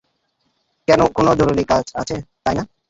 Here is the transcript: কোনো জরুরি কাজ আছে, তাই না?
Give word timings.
কোনো 1.15 1.31
জরুরি 1.39 1.63
কাজ 1.71 1.85
আছে, 2.01 2.15
তাই 2.43 2.55
না? 2.57 2.63